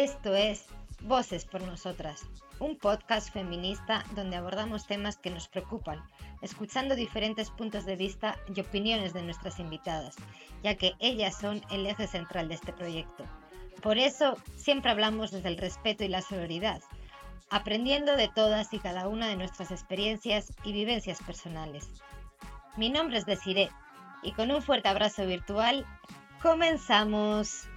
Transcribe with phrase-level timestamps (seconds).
[0.00, 0.64] Esto es
[1.02, 2.22] Voces por Nosotras,
[2.58, 6.02] un podcast feminista donde abordamos temas que nos preocupan,
[6.40, 10.16] escuchando diferentes puntos de vista y opiniones de nuestras invitadas,
[10.62, 13.24] ya que ellas son el eje central de este proyecto.
[13.82, 16.80] Por eso siempre hablamos desde el respeto y la solidaridad,
[17.50, 21.90] aprendiendo de todas y cada una de nuestras experiencias y vivencias personales.
[22.78, 23.68] Mi nombre es Desiree
[24.22, 25.84] y con un fuerte abrazo virtual,
[26.40, 27.68] comenzamos.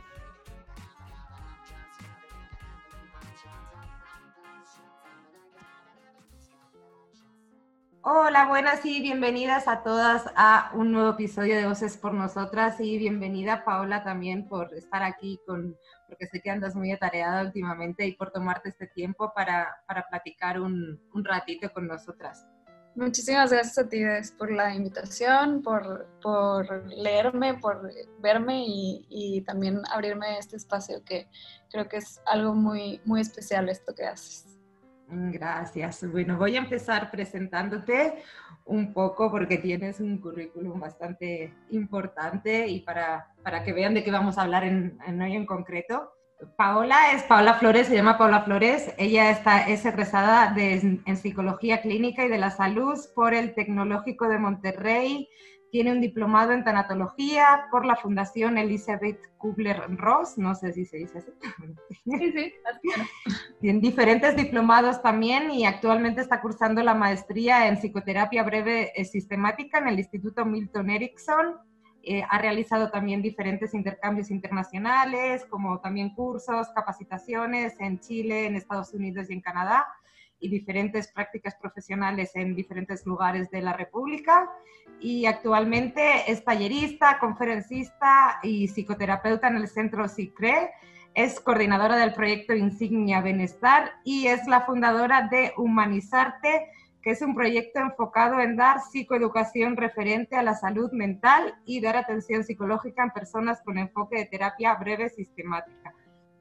[8.05, 12.97] Hola, buenas y bienvenidas a todas a un nuevo episodio de Voces por Nosotras y
[12.97, 15.77] bienvenida Paola también por estar aquí con,
[16.09, 20.59] porque sé que andas muy atareada últimamente y por tomarte este tiempo para, para platicar
[20.59, 22.45] un, un, ratito con nosotras.
[22.93, 27.89] Muchísimas gracias a ti Des, por la invitación, por, por leerme, por
[28.19, 31.29] verme y, y también abrirme este espacio que
[31.71, 34.53] creo que es algo muy, muy especial esto que haces.
[35.15, 36.09] Gracias.
[36.11, 38.15] Bueno, voy a empezar presentándote
[38.65, 44.11] un poco porque tienes un currículum bastante importante y para, para que vean de qué
[44.11, 46.11] vamos a hablar en, en hoy en concreto.
[46.57, 48.93] Paola es Paola Flores, se llama Paola Flores.
[48.97, 54.27] Ella está, es egresada de, en Psicología Clínica y de la Salud por el Tecnológico
[54.27, 55.29] de Monterrey
[55.73, 61.17] tiene un diplomado en tanatología por la Fundación Elizabeth Kubler-Ross, no sé si se dice
[61.17, 61.31] así.
[62.03, 62.53] Sí, sí,
[63.59, 69.79] Tiene diferentes diplomados también y actualmente está cursando la maestría en psicoterapia breve eh, sistemática
[69.79, 71.55] en el Instituto Milton Erickson.
[72.03, 78.93] Eh, ha realizado también diferentes intercambios internacionales, como también cursos, capacitaciones en Chile, en Estados
[78.93, 79.87] Unidos y en Canadá
[80.43, 84.51] y diferentes prácticas profesionales en diferentes lugares de la República.
[84.99, 90.71] Y actualmente es tallerista, conferencista y psicoterapeuta en el Centro SICRE.
[91.13, 96.67] Es coordinadora del proyecto Insignia Bienestar y es la fundadora de Humanizarte,
[97.01, 101.95] que es un proyecto enfocado en dar psicoeducación referente a la salud mental y dar
[101.95, 105.93] atención psicológica en personas con enfoque de terapia breve sistemática.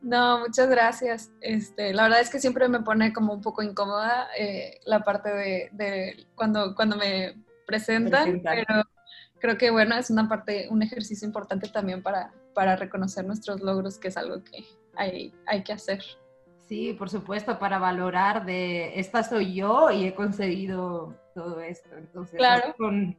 [0.02, 1.30] No, muchas gracias.
[1.40, 5.30] Este, la verdad es que siempre me pone como un poco incómoda eh, la parte
[5.30, 7.36] de, cuando, cuando me
[7.66, 8.82] presentan, pero
[9.38, 13.98] creo que bueno, es una parte, un ejercicio importante también para, para reconocer nuestros logros,
[13.98, 14.64] que es algo que
[14.96, 16.02] hay, hay que hacer.
[16.66, 21.90] Sí, por supuesto, para valorar de esta soy yo y he conseguido todo esto.
[21.96, 22.74] Entonces, claro.
[22.76, 23.16] con,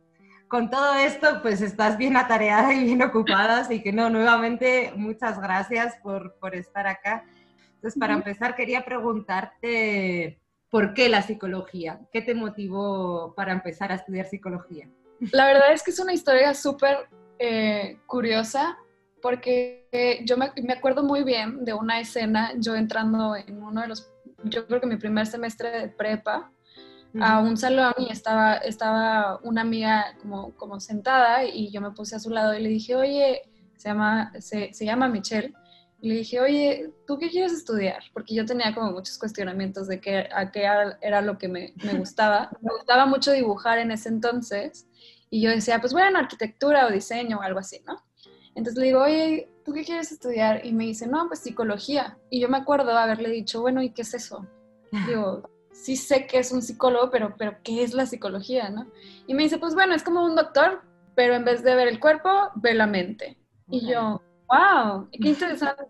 [0.53, 5.41] con todo esto, pues estás bien atareada y bien ocupada, así que no, nuevamente muchas
[5.41, 7.25] gracias por, por estar acá.
[7.74, 12.02] Entonces, para empezar, quería preguntarte, ¿por qué la psicología?
[12.12, 14.88] ¿Qué te motivó para empezar a estudiar psicología?
[15.31, 16.97] La verdad es que es una historia súper
[17.40, 18.78] eh, curiosa,
[19.24, 19.88] porque
[20.24, 24.14] yo me, me acuerdo muy bien de una escena, yo entrando en uno de los,
[24.44, 26.52] yo creo que mi primer semestre de prepa,
[27.22, 32.16] a un salón y estaba, estaba una amiga como, como sentada y yo me puse
[32.16, 33.41] a su lado y le dije, oye,
[33.78, 35.53] se llama, se, se llama Michelle,
[36.03, 38.03] y le dije, oye, ¿tú qué quieres estudiar?
[38.12, 40.63] Porque yo tenía como muchos cuestionamientos de qué, a qué
[41.02, 42.52] era, lo que me, me, gustaba.
[42.62, 44.85] Me gustaba mucho dibujar en ese entonces
[45.29, 47.96] y yo decía, pues bueno, arquitectura o diseño o algo así, ¿no?
[48.53, 50.66] Entonces le digo, oye, ¿tú qué quieres estudiar?
[50.66, 52.18] Y me dice, no, pues psicología.
[52.29, 54.46] Y yo me acuerdo haberle dicho, bueno, ¿y qué es eso?
[55.07, 55.50] Digo,
[55.84, 58.88] sí sé que es un psicólogo, pero, pero ¿qué es la psicología, no?
[59.28, 60.82] Y me dice, pues bueno, es como un doctor,
[61.14, 63.38] pero en vez de ver el cuerpo, ve la mente.
[63.70, 65.84] Y yo, wow, qué interesante.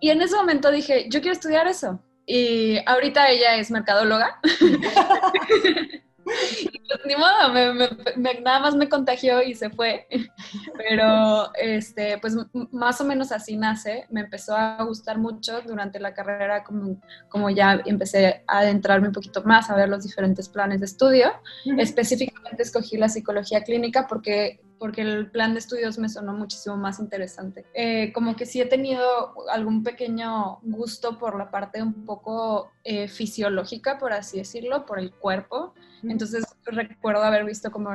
[0.00, 2.00] y en ese momento dije, yo quiero estudiar eso.
[2.24, 4.40] Y ahorita ella es mercadóloga.
[7.06, 7.54] Ni modo,
[8.42, 10.06] nada más me contagió y se fue.
[10.76, 12.36] Pero, este, pues
[12.72, 14.06] más o menos así nace.
[14.10, 19.14] Me empezó a gustar mucho durante la carrera, como, como ya empecé a adentrarme un
[19.14, 21.32] poquito más, a ver los diferentes planes de estudio.
[21.78, 27.00] Específicamente escogí la psicología clínica porque porque el plan de estudios me sonó muchísimo más
[27.00, 27.66] interesante.
[27.74, 29.04] Eh, como que sí he tenido
[29.50, 35.12] algún pequeño gusto por la parte un poco eh, fisiológica, por así decirlo, por el
[35.12, 35.74] cuerpo.
[36.02, 37.90] Entonces recuerdo haber visto como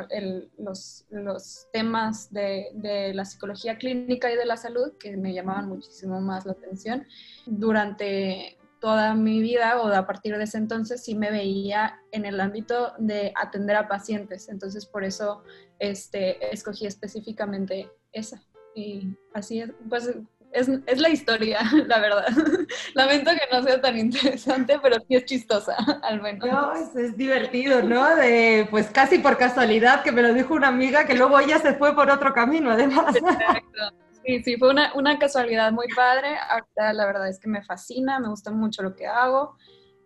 [0.59, 5.67] los, los, temas de, de, la psicología clínica y de la salud que me llamaban
[5.67, 7.07] muchísimo más la atención.
[7.47, 12.39] Durante toda mi vida o a partir de ese entonces sí me veía en el
[12.39, 14.47] ámbito de atender a pacientes.
[14.47, 15.43] Entonces por eso
[15.79, 18.41] este, escogí específicamente esa.
[18.75, 20.09] Y así es, pues
[20.55, 22.25] es, es, la historia, la verdad.
[22.93, 26.49] Lamento que no sea tan interesante, pero sí es chistosa, al menos.
[26.49, 28.15] No, es, es, divertido, ¿no?
[28.15, 31.73] De, pues casi por casualidad que me lo dijo una amiga que luego ella se
[31.73, 33.15] fue por otro camino, además.
[33.15, 33.91] Exacto.
[34.25, 36.35] Sí, sí, fue una, una, casualidad muy padre.
[36.49, 39.55] Ahorita la verdad es que me fascina, me gusta mucho lo que hago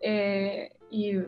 [0.01, 1.19] eh, y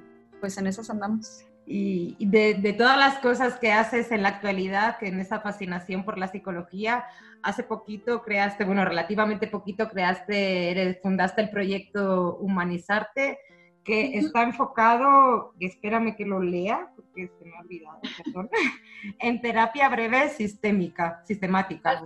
[0.41, 1.45] pues en esas andamos.
[1.73, 6.03] Y de, de, todas las cosas que haces en la actualidad, que en esa fascinación
[6.03, 7.05] por la psicología,
[7.43, 13.39] hace poquito creaste, bueno, relativamente poquito creaste, fundaste el proyecto Humanizarte,
[13.83, 18.49] que está enfocado, espérame que lo lea, porque se me ha olvidado, perdón,
[19.19, 22.03] en terapia breve sistémica, sistemática.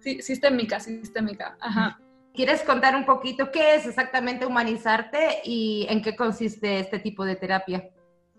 [0.00, 1.98] Sí, sistémica, sistémica, ajá.
[2.34, 7.36] ¿Quieres contar un poquito qué es exactamente humanizarte y en qué consiste este tipo de
[7.36, 7.88] terapia?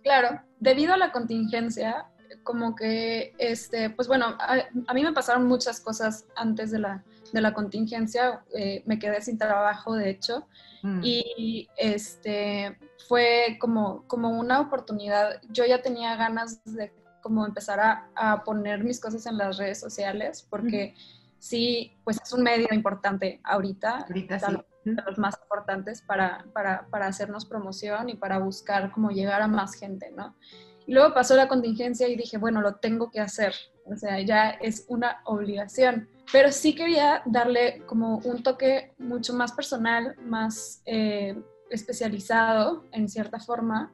[0.05, 2.05] Claro, debido a la contingencia,
[2.43, 7.03] como que, este, pues bueno, a, mí me pasaron muchas cosas antes de la,
[7.33, 10.47] de la contingencia, eh, me quedé sin trabajo, de hecho,
[10.83, 10.99] mm.
[11.03, 16.93] y este, fue como, como una oportunidad, yo ya tenía ganas de
[17.23, 20.93] como empezar a, a poner mis cosas en las redes sociales, porque
[21.39, 24.57] sí, pues es un medio importante ahorita, ahorita sí.
[24.83, 29.47] de los más importantes para, para, para hacernos promoción y para buscar como llegar a
[29.47, 30.35] más gente, ¿no?
[30.87, 33.53] Y luego pasó la contingencia y dije, bueno, lo tengo que hacer.
[33.85, 36.09] O sea, ya es una obligación.
[36.31, 41.39] Pero sí quería darle como un toque mucho más personal, más eh,
[41.69, 43.93] especializado en cierta forma.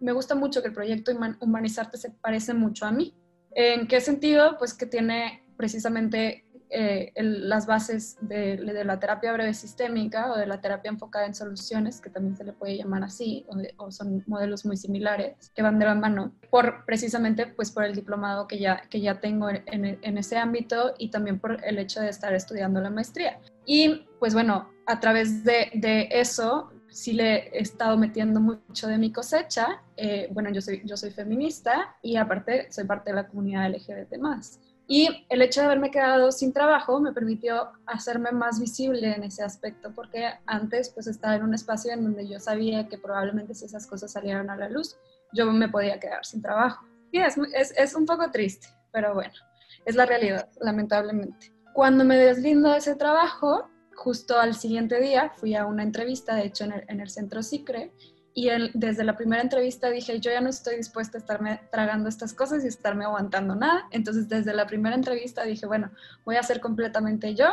[0.00, 3.14] Me gusta mucho que el proyecto Humanizarte se parece mucho a mí.
[3.52, 4.56] ¿En qué sentido?
[4.58, 6.43] Pues que tiene precisamente
[6.76, 12.00] eh, las bases de, la terapia breve sistémica o de la terapia enfocada en soluciones,
[12.00, 15.84] que también se le puede llamar así, o, son modelos muy similares que van de
[15.84, 20.36] la mano, por precisamente pues por el diplomado que ya, que ya tengo en, ese
[20.36, 23.38] ámbito y también por el hecho de estar estudiando la maestría.
[23.64, 29.12] Y pues bueno, a través de, eso sí le he estado metiendo mucho de mi
[29.12, 29.80] cosecha.
[29.96, 34.18] Eh, bueno, yo soy, yo soy feminista y aparte soy parte de la comunidad LGBT
[34.18, 34.58] más.
[34.86, 39.42] Y el hecho de haberme quedado sin trabajo me permitió hacerme más visible en ese
[39.42, 43.64] aspecto, porque antes pues estaba en un espacio en donde yo sabía que probablemente si
[43.64, 44.96] esas cosas salieran a la luz,
[45.32, 46.86] yo me podía quedar sin trabajo.
[47.10, 47.36] Y es,
[47.76, 49.32] es, un poco triste, pero bueno,
[49.86, 51.52] es la realidad, lamentablemente.
[51.72, 56.46] Cuando me deslindo de ese trabajo, justo al siguiente día fui a una entrevista, de
[56.46, 57.92] hecho en el, en el centro SICRE,
[58.36, 62.34] y desde la primera entrevista dije, yo ya no estoy dispuesta a estarme tragando estas
[62.34, 63.86] cosas y estarme aguantando nada.
[63.92, 65.92] Entonces desde la primera entrevista dije, bueno,
[66.24, 67.46] voy a ser completamente yo,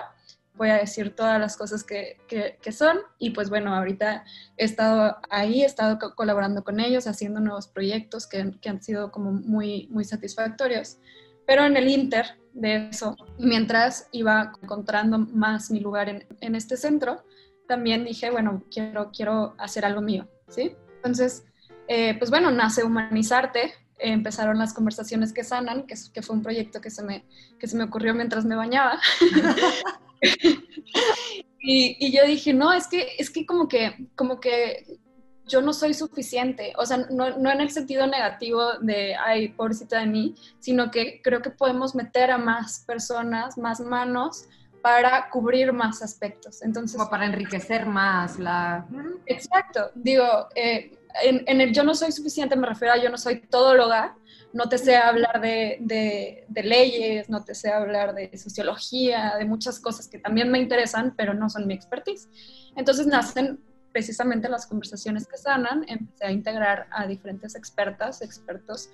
[0.56, 2.98] voy a decir todas las cosas que, que, son.
[3.20, 4.26] Y pues bueno, ahorita
[4.58, 9.12] he estado ahí, he estado colaborando con ellos, haciendo nuevos proyectos que, que han sido
[9.12, 10.98] como muy, muy satisfactorios.
[11.46, 16.76] Pero en el Inter de eso, mientras iba encontrando más mi lugar en, en este
[16.76, 17.24] centro,
[17.68, 20.28] también dije, bueno, quiero, quiero hacer algo mío
[20.58, 21.46] Entonces,
[21.88, 26.82] eh, pues bueno, nace Humanizarte, empezaron las conversaciones que sanan, que, que, fue un proyecto
[26.82, 27.26] que se me,
[27.60, 29.00] que se me ocurrió mientras me bañaba.
[31.60, 35.00] y, y, yo dije, no, es que, es que como que, como que
[35.48, 40.00] yo no soy suficiente, o sea, no, no, en el sentido negativo de, ay, pobrecita
[40.00, 44.48] de mí, sino que creo que podemos meter a más personas, más manos
[44.82, 46.62] para cubrir más aspectos.
[46.62, 48.86] Entonces, Como para enriquecer más la...
[49.26, 49.92] Exacto.
[49.96, 54.16] Digo, eh, en, el yo no soy suficiente me refiero a yo no soy todóloga,
[54.54, 59.46] no te sé hablar de, de, de, leyes, no te sé hablar de sociología, de
[59.46, 62.28] muchas cosas que también me interesan, pero no son mi expertise.
[62.76, 63.60] Entonces nacen
[63.92, 68.90] precisamente las conversaciones que sanan, empecé a integrar a diferentes expertas, expertos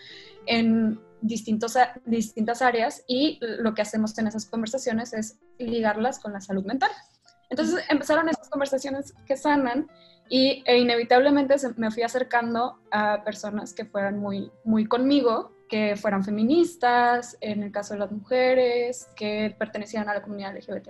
[0.46, 6.42] en distintos, distintas áreas y lo que hacemos en esas conversaciones es ligarlas con la
[6.42, 6.92] salud mental.
[7.50, 9.88] Entonces empezaron esas conversaciones que sanan
[10.30, 16.24] y e inevitablemente me fui acercando a personas que fueran muy, muy conmigo, que fueran
[16.24, 20.90] feministas, en el caso de las mujeres, que pertenecían a la comunidad LGBT+,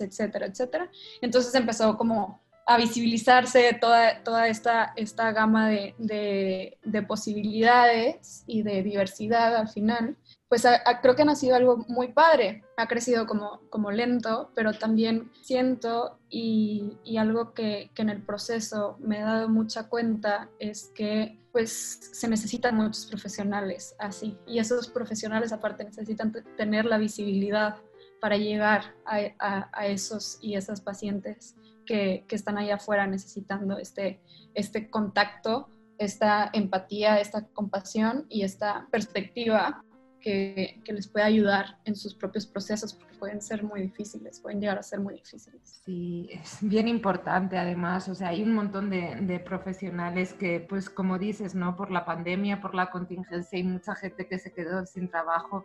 [0.00, 0.90] etcétera, etcétera.
[1.20, 8.82] Entonces empezó como a visibilizarse toda, toda esta, esta gama de, de, posibilidades y de
[8.82, 10.18] diversidad al final,
[10.50, 10.66] pues
[11.00, 12.62] creo que ha sido algo muy padre.
[12.76, 18.22] Ha crecido como, como lento, pero también siento y, y algo que, que, en el
[18.22, 24.36] proceso me he dado mucha cuenta es que pues se necesitan muchos profesionales así.
[24.46, 27.76] Y esos profesionales aparte necesitan tener la visibilidad
[28.20, 31.54] para llegar a, a esos y esas pacientes
[31.88, 34.20] que, están allá afuera necesitando este,
[34.54, 39.82] este contacto, esta empatía, esta compasión y esta perspectiva
[40.20, 44.60] que, que, les pueda ayudar en sus propios procesos, porque pueden ser muy difíciles, pueden
[44.60, 45.80] llegar a ser muy difíciles.
[45.84, 50.90] Sí, es bien importante además, o sea, hay un montón de, de, profesionales que, pues
[50.90, 51.76] como dices, ¿no?
[51.76, 55.64] Por la pandemia, por la contingencia, hay mucha gente que se quedó sin trabajo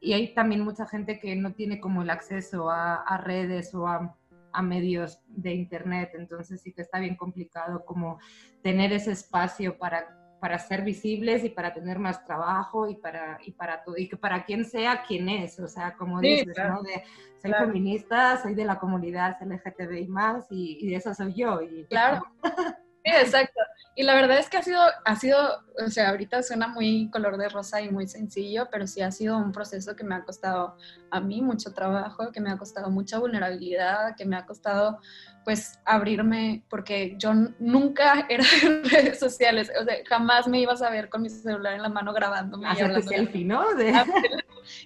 [0.00, 3.86] y hay también mucha gente que no tiene como el acceso a, a redes o
[3.86, 4.16] a,
[4.58, 8.18] a medios de internet, entonces sí que está bien complicado como
[8.62, 13.52] tener ese espacio para para ser visibles y para tener más trabajo y para, y
[13.52, 16.80] para todo, y que para quien sea quien es, o sea, como dices, ¿no?
[16.82, 17.02] De,
[17.42, 21.60] soy feminista, soy de la comunidad LGTBI más y, y de eso soy yo.
[21.60, 22.22] Y, claro.
[23.08, 23.60] Sí, exacto.
[23.94, 25.38] Y la verdad es que ha sido, ha sido,
[25.84, 29.36] o sea, ahorita suena muy color de rosa y muy sencillo, pero sí ha sido
[29.36, 30.76] un proceso que me ha costado
[31.10, 35.00] a mí mucho trabajo, que me ha costado mucha vulnerabilidad, que me ha costado
[35.44, 40.90] pues abrirme, porque yo nunca era en redes sociales, o sea, jamás me ibas a
[40.90, 42.68] ver con mi celular en la mano grabándome.
[42.68, 43.64] Hacerte selfie, ¿no?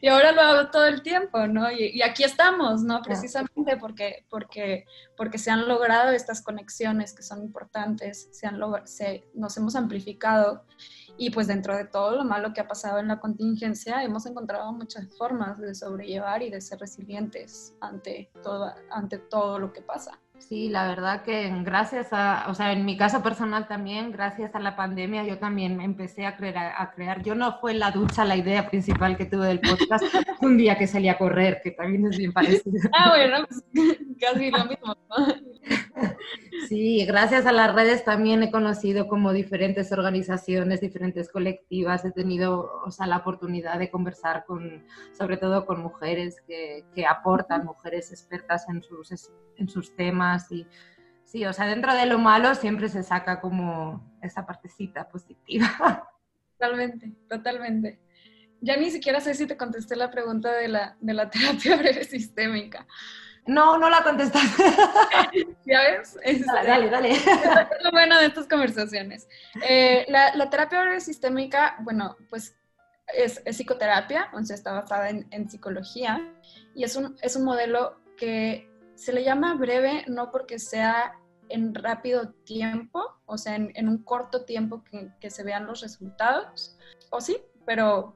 [0.00, 1.70] Y ahora lo hago todo el tiempo, ¿no?
[1.70, 3.02] Y, aquí estamos, ¿no?
[3.02, 4.84] Precisamente porque, porque,
[5.16, 10.64] porque se han logrado estas conexiones que son importantes, se han se, nos hemos amplificado
[11.16, 14.72] y pues dentro de todo lo malo que ha pasado en la contingencia, hemos encontrado
[14.72, 20.18] muchas formas de sobrellevar y de ser resilientes ante todo, ante todo lo que pasa.
[20.48, 24.60] Sí, la verdad que gracias a, o sea, en mi caso personal también, gracias a
[24.60, 27.22] la pandemia, yo también empecé a crear, a crear.
[27.22, 30.02] Yo no fue la ducha la idea principal que tuve del podcast,
[30.42, 32.90] un día que salí a correr, que también es bien parecido.
[32.92, 33.62] Ah, bueno, pues,
[34.20, 34.96] casi lo mismo.
[36.68, 42.82] Sí, gracias a las redes también he conocido como diferentes organizaciones, diferentes colectivas, he tenido,
[42.84, 48.12] o sea, la oportunidad de conversar con, sobre todo con mujeres que, que aportan, mujeres
[48.12, 49.10] expertas en sus,
[49.56, 50.66] en sus temas y
[51.24, 55.68] sí, o sea, dentro de lo malo siempre se saca como esa partecita positiva.
[56.58, 57.98] Totalmente, totalmente.
[58.60, 62.04] Ya ni siquiera sé si te contesté la pregunta de la, de la terapia breve
[62.04, 62.86] sistémica.
[63.46, 64.62] No, no la contestaste.
[65.66, 66.16] ¿Ya ves?
[66.46, 67.26] dale, dale, Es
[67.82, 69.26] lo bueno de estas conversaciones.
[69.68, 72.54] Eh, la, la, terapia breve sistémica, bueno, pues
[73.16, 76.20] es, es psicoterapia, o sea, está basada en, en, psicología
[76.76, 78.70] y es un, es un modelo que
[79.02, 81.18] se le llama breve no porque sea
[81.48, 86.78] en rápido tiempo, o sea, en, un corto tiempo que, que, se vean los resultados,
[87.10, 88.14] o sí, pero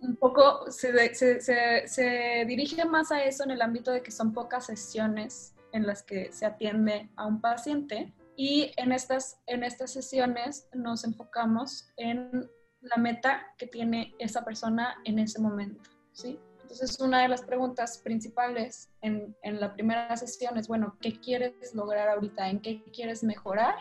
[0.00, 4.10] un poco se, se, se, se, dirige más a eso en el ámbito de que
[4.10, 9.62] son pocas sesiones en las que se atiende a un paciente y en estas, en
[9.64, 16.40] estas sesiones nos enfocamos en la meta que tiene esa persona en ese momento, ¿sí?
[16.72, 21.74] Entonces, una de las preguntas principales en, en, la primera sesión es, bueno, ¿qué quieres
[21.74, 22.48] lograr ahorita?
[22.48, 23.74] ¿En qué quieres mejorar?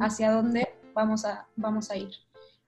[0.00, 2.10] ¿Hacia dónde vamos a, vamos a ir?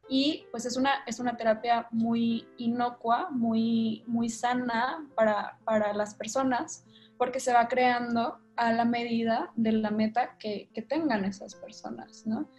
[0.07, 6.15] Y pues es una, es una terapia muy inocua, muy, muy sana para, para las
[6.15, 6.85] personas,
[7.17, 12.27] porque se va creando a la medida de la meta que, que tengan esas personas,
[12.27, 12.51] ¿no?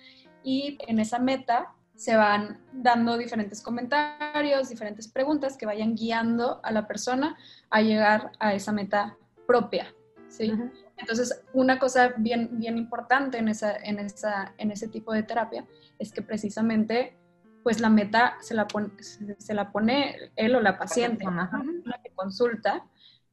[0.44, 6.72] Y en esa meta se van dando diferentes comentarios, diferentes preguntas que vayan guiando a
[6.72, 7.38] la persona
[7.70, 9.16] a llegar a esa meta
[9.46, 9.94] propia,
[10.28, 10.52] ¿sí?
[10.98, 15.64] Entonces, una cosa bien, bien importante en, esa, en, esa, en ese tipo de terapia
[16.00, 17.16] es que precisamente
[17.62, 18.90] pues la meta se la pone,
[19.38, 22.84] se la pone él o la paciente, la que consulta,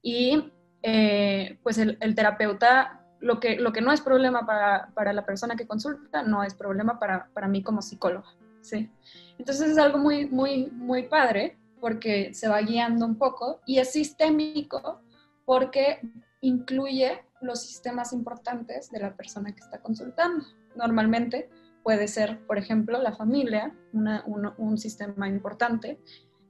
[0.02, 5.24] y eh, pues el, terapeuta, lo que, lo que no es problema para, para, la
[5.24, 8.28] persona que consulta, no es problema para, para mí como psicóloga,
[8.60, 8.90] ¿sí?
[9.38, 13.92] Entonces es algo muy, muy, muy padre porque se va guiando un poco y es
[13.92, 15.00] sistémico
[15.44, 16.00] porque
[16.40, 20.44] incluye los sistemas importantes de la persona que está consultando.
[20.76, 21.48] Normalmente
[21.82, 25.98] puede ser, por ejemplo, la familia, un, sistema importante,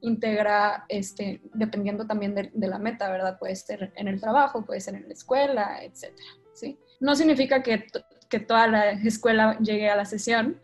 [0.01, 3.37] integra, este, dependiendo también de, la meta, ¿verdad?
[3.39, 6.13] Puede ser en el trabajo, puede ser en la escuela, etc.
[6.53, 6.77] ¿sí?
[6.99, 7.85] No significa que,
[8.27, 10.59] que toda la escuela llegue a la sesión,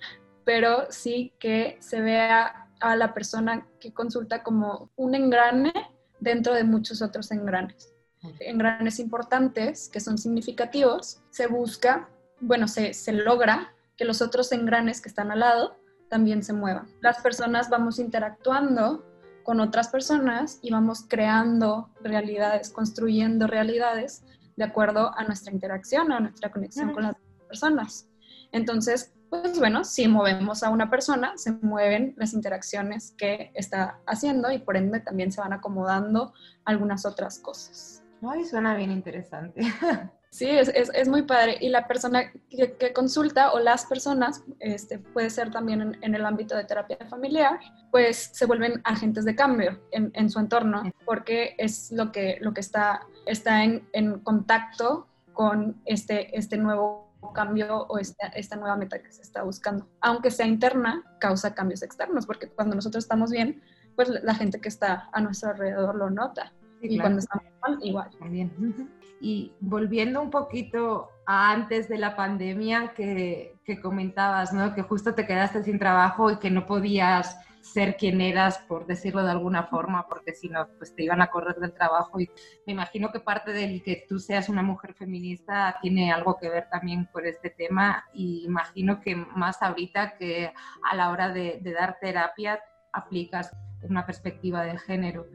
[0.45, 5.73] pero sí que se vea a la persona que consulta como un engrane
[6.19, 7.91] dentro de muchos otros engranes.
[8.39, 12.09] Engranes importantes que son significativos, se busca,
[12.39, 15.77] bueno, se, se logra que los otros engranes que están al lado
[16.09, 16.87] también se muevan.
[17.01, 19.03] Las personas vamos interactuando
[19.43, 24.23] con otras personas y vamos creando realidades, construyendo realidades
[24.55, 27.15] de acuerdo a nuestra interacción, a nuestra conexión con las
[27.47, 28.07] personas.
[28.55, 34.49] Entonces, pues bueno, si movemos a una persona, se mueven las interacciones que está haciendo
[34.49, 36.33] y por ende también se van acomodando
[36.63, 38.01] algunas otras cosas.
[38.25, 39.61] Ay, suena bien interesante.
[40.31, 41.57] Sí, es, es, es, muy padre.
[41.61, 46.13] Y la persona que, que, consulta o las personas, este, puede ser también en, en,
[46.13, 47.57] el ámbito de terapia familiar,
[47.89, 52.53] pues se vuelven agentes de cambio en, en su entorno, porque es lo que, lo
[52.53, 58.75] que está, está en, en contacto con este, este nuevo cambio o esta, esta nueva
[58.75, 59.87] meta que se está buscando.
[60.01, 63.61] Aunque sea interna, causa cambios externos, porque cuando nosotros estamos bien,
[63.95, 66.53] pues la gente que está a nuestro alrededor lo nota.
[66.81, 67.01] Sí, y claro.
[67.01, 68.09] cuando estamos mal, igual.
[68.19, 68.89] También.
[69.21, 74.75] Y volviendo un poquito a antes de la pandemia que, que, comentabas, ¿no?
[74.75, 79.23] Que justo te quedaste sin trabajo y que no podías ser quien eras, por decirlo
[79.23, 82.19] de alguna forma, porque si no, pues te iban a correr del trabajo.
[82.19, 82.29] Y
[82.65, 86.67] me imagino que parte del que tú seas una mujer feminista tiene algo que ver
[86.69, 88.05] también con este tema.
[88.13, 90.53] Y imagino que más ahorita que
[90.89, 92.59] a la hora de, de dar terapia
[92.93, 95.27] aplicas una perspectiva de género.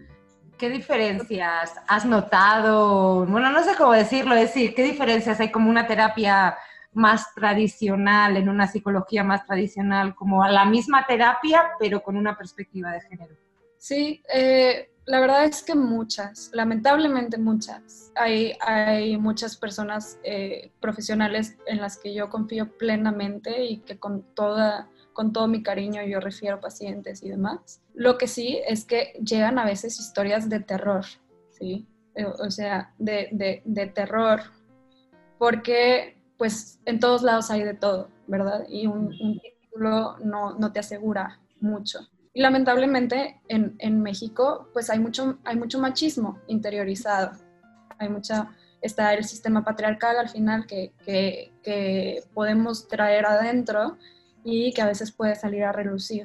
[0.57, 3.25] ¿Qué diferencias has notado?
[3.27, 6.57] Bueno, no sé cómo decirlo, es decir, ¿qué diferencias hay como una terapia
[6.93, 12.37] más tradicional, en una psicología más tradicional, como a la misma terapia, pero con una
[12.37, 13.37] perspectiva de género?
[13.79, 18.13] Sí, eh, la verdad es que muchas, lamentablemente muchas.
[18.15, 24.23] Hay, hay muchas personas eh, profesionales en las que yo confío plenamente y que con
[24.35, 27.83] toda con todo mi cariño yo refiero pacientes y demás.
[27.95, 31.05] Lo que sí es que llegan a veces historias de terror,
[31.51, 31.87] ¿sí?
[32.15, 34.41] Eh, o sea, de, de, de terror,
[35.39, 38.65] porque pues en todos lados hay de todo, ¿verdad?
[38.67, 41.99] Y un, un título no, no, te asegura mucho.
[42.33, 47.33] Y lamentablemente en, en, México pues hay mucho, hay mucho machismo interiorizado,
[47.99, 53.99] hay mucha, está el sistema patriarcal al final que, que, podemos traer adentro
[54.43, 56.25] y que a veces puede salir a relucir.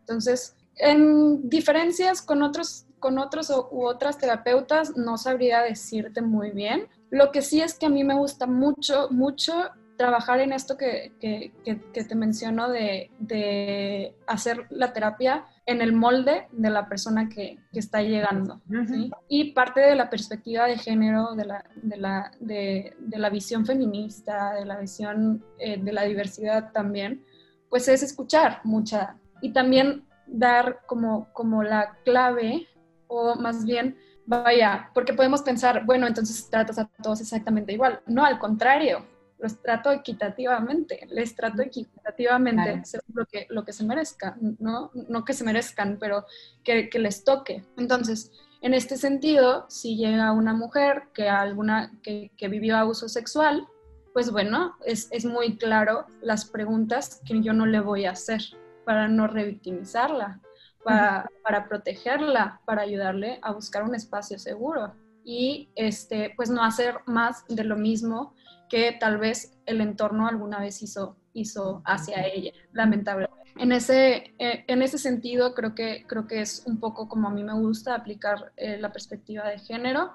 [0.00, 6.88] Entonces, en diferencias con otros, con otros u otras terapeutas, no sabría decirte muy bien.
[7.10, 11.12] Lo que sí es que a mí me gusta mucho, mucho trabajar en esto que,
[11.20, 17.28] que, que, te menciono de, de, hacer la terapia en el molde de la persona
[17.28, 18.60] que, está llegando.
[18.88, 19.10] ¿sí?
[19.28, 24.54] Y parte de la perspectiva de género, de la, de la, de, la visión feminista,
[24.54, 27.24] de la visión eh, de la diversidad también,
[27.68, 32.66] pues es escuchar mucha y también dar como, como la clave
[33.06, 38.00] o más bien, vaya, porque podemos pensar, bueno, entonces tratas a todos exactamente igual.
[38.06, 39.04] No, al contrario,
[39.38, 42.82] los trato equitativamente, les trato equitativamente claro.
[43.12, 44.90] lo, que, lo que se merezca, ¿no?
[44.94, 46.24] No que se merezcan, pero
[46.62, 47.64] que, que les toque.
[47.76, 48.32] Entonces,
[48.62, 53.68] en este sentido, si llega una mujer que, alguna, que, que vivió abuso sexual,
[54.14, 58.40] pues bueno, es, es, muy claro las preguntas que yo no le voy a hacer
[58.84, 60.40] para no revictimizarla,
[60.84, 64.94] para, para, protegerla, para ayudarle a buscar un espacio seguro.
[65.24, 68.34] Y este, pues no hacer más de lo mismo
[68.68, 73.44] que tal vez el entorno alguna vez hizo, hizo hacia ella, lamentablemente.
[73.56, 77.30] En ese, eh, en ese sentido, creo que, creo que es un poco como a
[77.30, 80.12] mí me gusta aplicar eh, la perspectiva de género,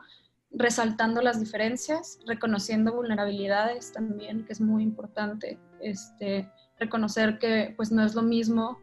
[0.52, 8.04] resaltando las diferencias, reconociendo vulnerabilidades también, que es muy importante, este, reconocer que pues no
[8.04, 8.80] es lo mismo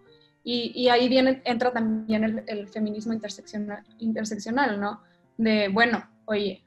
[0.49, 5.03] y, y ahí viene, entra también el, el, feminismo interseccional, interseccional, ¿no?
[5.37, 6.63] De, bueno, oye,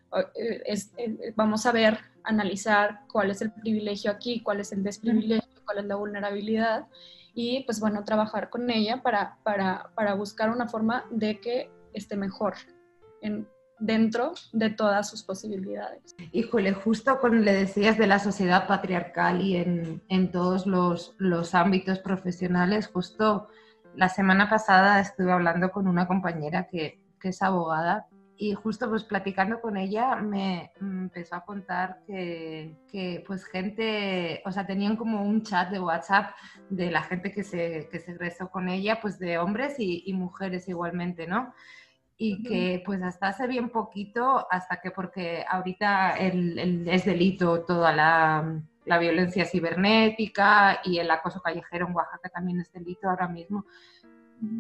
[0.66, 5.62] es, es, vamos a ver, analizar cuál es el privilegio aquí, cuál es el desprivilegio,
[5.64, 6.88] cuál es la vulnerabilidad
[7.34, 12.18] y pues bueno, trabajar con ella para, para, para buscar una forma de que esté
[12.18, 12.56] mejor
[13.22, 13.48] en,
[13.80, 16.18] dentro de todas sus posibilidades.
[16.34, 21.56] Híjole, justo cuando le decías de la sociedad patriarcal y en, en todos los, los,
[21.56, 23.48] ámbitos profesionales, justo
[24.00, 28.08] la semana pasada estuve hablando con una compañera que, que es abogada
[28.38, 34.54] y justo pues platicando con ella me empezó a contar que, que, pues gente, o
[34.54, 36.32] sea, tenían como un chat de WhatsApp
[36.70, 40.14] de la gente que se, que se egresó con ella, pues de hombres y, y
[40.14, 41.54] mujeres igualmente, ¿no?
[42.22, 47.64] y que pues hasta hace bien poquito, hasta que porque ahorita el, el, es delito
[47.64, 53.28] toda la, la, violencia cibernética y el acoso callejero en Oaxaca también es delito ahora
[53.28, 53.66] mismo,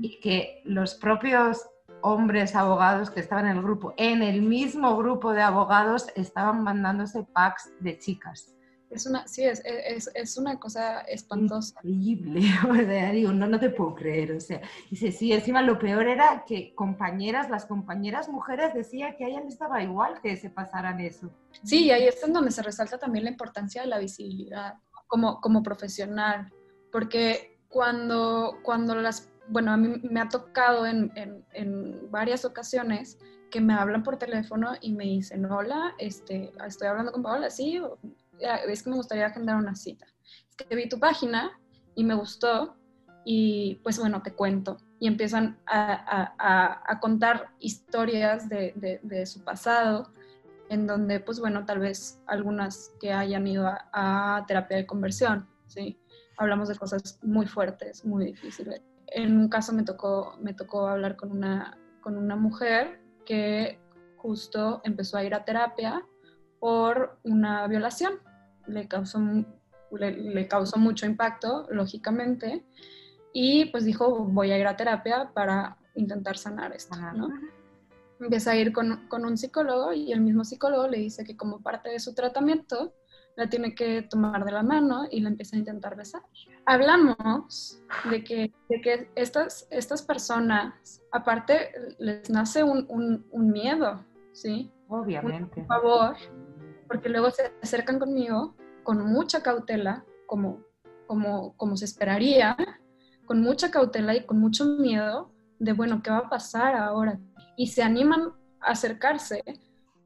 [0.02, 1.68] y que los propios
[2.02, 7.24] hombres abogados que estaban en el grupo, en el mismo grupo de abogados, estaban mandándose
[7.24, 8.56] packs de chicas.
[8.90, 11.80] Es una, sí, es, es, es una cosa espantosa.
[11.84, 15.78] Increíble, o sea, digo, no, no te puedo creer, o sea, dice, sí, encima lo
[15.78, 20.36] peor era que compañeras, las compañeras mujeres decían que a ella le estaba igual que
[20.38, 21.30] se pasaran eso.
[21.64, 24.76] Sí, y ahí es donde se resalta también la importancia de la visibilidad
[25.08, 26.52] como, como profesional,
[26.92, 33.20] porque cuando, cuando las, bueno, a mí me ha tocado en, en, en varias ocasiones
[33.50, 37.82] que me hablan por teléfono y me dicen, hola, este, estoy hablando con Paola, sí,
[38.40, 40.06] es que me gustaría agendar una cita.
[40.50, 41.60] Es que vi tu página
[41.96, 42.76] y me gustó
[43.26, 44.78] y pues bueno, te cuento.
[45.00, 50.12] Y empiezan a, contar historias de, su pasado,
[50.70, 56.00] en donde pues bueno, tal vez algunas que hayan ido a, terapia de conversión, ¿sí?
[56.38, 58.82] Hablamos de cosas muy fuertes, muy difíciles.
[59.08, 63.80] En un caso me tocó, me tocó hablar con una, con una mujer que
[64.18, 66.06] justo empezó a ir a terapia
[66.60, 68.20] por una violación.
[68.70, 69.20] Le causó,
[69.92, 72.66] le, causó mucho impacto, lógicamente,
[73.34, 77.30] y pues dijo, voy a ir a terapia para intentar sanar esto, ¿no?
[78.20, 81.62] Empieza a ir con, con, un psicólogo y el mismo psicólogo le dice que como
[81.62, 82.94] parte de su tratamiento
[83.40, 86.22] la tiene que tomar de la mano y la empieza a intentar besar.
[86.66, 92.86] Hablamos de que, de que estas, estas personas, aparte, les nace un,
[93.32, 94.04] un, miedo,
[94.34, 94.70] ¿sí?
[94.90, 95.62] Obviamente.
[95.62, 96.16] por favor,
[96.90, 100.66] porque luego se acercan conmigo con mucha cautela, como,
[101.08, 102.58] como, como se esperaría,
[103.26, 107.20] con mucha cautela y con mucho miedo de, bueno, ¿qué va a pasar ahora?
[107.56, 109.44] Y se animan a acercarse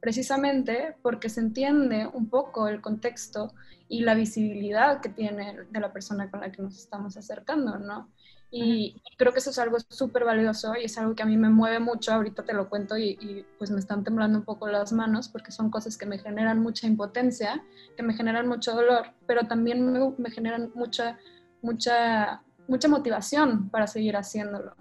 [0.01, 3.53] precisamente porque se entiende un poco el contexto
[3.87, 8.11] y la visibilidad que tiene de la persona con la que nos estamos acercando, ¿no?
[8.55, 11.49] Y creo que eso es algo súper valioso y es algo que a mí me
[11.49, 15.27] mueve mucho, ahorita te lo cuento y, pues me están temblando un poco las manos
[15.27, 17.63] porque son cosas que me generan mucha impotencia,
[17.97, 21.17] que me generan mucho dolor, pero también me, me generan mucha,
[21.63, 24.75] mucha, mucha motivación para seguir haciéndolo,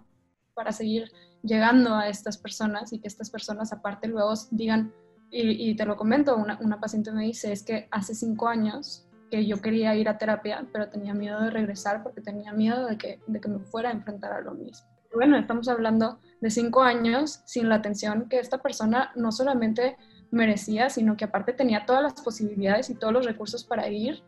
[0.53, 1.11] para seguir
[1.43, 4.93] llegando a estas personas y que estas personas aparte luego digan,
[5.31, 9.47] y, te lo comento, una, una, paciente me dice, es que hace cinco años que
[9.47, 13.19] yo quería ir a terapia, pero tenía miedo de regresar porque tenía miedo de que,
[13.27, 14.87] de que me fuera a enfrentar a lo mismo.
[15.15, 19.97] Bueno, estamos hablando de cinco años sin la atención que esta persona no solamente
[20.31, 24.23] merecía, sino que aparte tenía todas las posibilidades y todos los recursos para ir,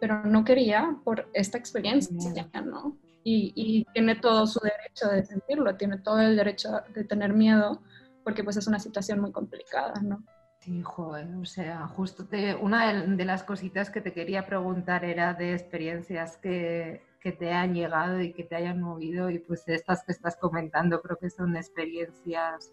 [0.00, 2.96] pero no quería por esta experiencia, ¿no?
[3.24, 7.82] Y, y, tiene todo su derecho de sentirlo, tiene todo el derecho de tener miedo,
[8.22, 10.24] porque pues es una situación muy complicada, ¿no?
[10.66, 15.32] Sí, joder, o sea, justo te, una de, las cositas que te quería preguntar era
[15.32, 20.02] de experiencias que, que, te han llegado y que te hayan movido y pues estas
[20.02, 22.72] que estás comentando creo que son experiencias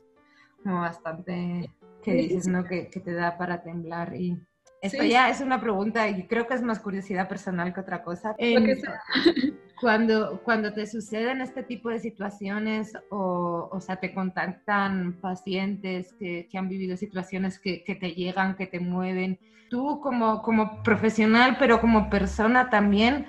[0.64, 1.70] como bastante
[2.02, 2.64] que dices, ¿no?
[2.64, 4.42] Que, que te da para temblar y
[4.84, 8.36] esto ya es una pregunta y creo que es más curiosidad personal que otra cosa.
[9.82, 16.50] cuando, cuando te suceden este tipo de situaciones o, o sea, te contactan pacientes que,
[16.52, 21.56] que han vivido situaciones que, que, te llegan, que te mueven, tú como, como profesional,
[21.58, 23.28] pero como persona también,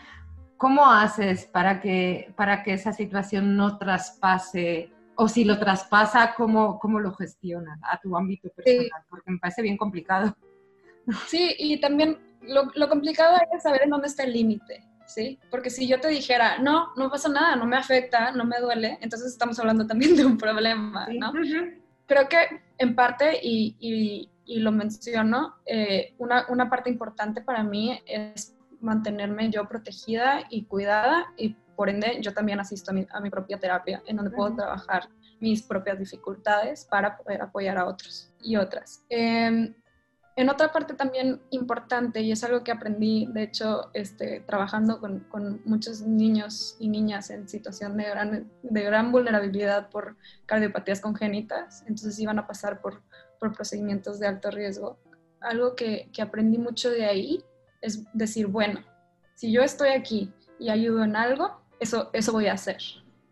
[0.56, 4.90] ¿cómo haces para que, para que esa situación no traspase?
[5.14, 9.04] O si lo traspasa, ¿cómo, cómo lo gestionas a tu ámbito personal?
[9.08, 10.36] Porque me parece bien complicado.
[11.26, 15.38] Sí, y también lo, lo complicado es saber en dónde está el límite, ¿sí?
[15.50, 18.98] Porque si yo te dijera, no, no pasa nada, no me afecta, no me duele,
[19.00, 21.32] entonces estamos hablando también de un problema, ¿no?
[22.06, 27.62] Creo que en parte, y, y, y lo menciono, eh, una, una, parte importante para
[27.62, 33.06] mí es mantenerme yo protegida y cuidada y por ende yo también asisto a mi,
[33.10, 35.08] a mi propia terapia en donde puedo trabajar
[35.40, 39.02] mis propias dificultades para poder apoyar a otros y otras.
[39.08, 39.74] Eh,
[40.37, 45.20] en otra parte también importante, y es algo que aprendí, de hecho, este, trabajando con,
[45.20, 50.16] con, muchos niños y niñas en situación de gran, de gran vulnerabilidad por
[50.47, 53.03] cardiopatías congénitas, entonces iban a pasar por,
[53.38, 54.99] por procedimientos de alto riesgo.
[55.40, 57.44] Algo que, que aprendí mucho de ahí
[57.85, 58.81] es decir, bueno,
[59.35, 62.79] si yo estoy aquí y ayudo en algo, eso, eso voy a hacer,